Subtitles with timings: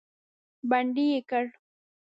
[0.69, 1.45] بندي یې کړ.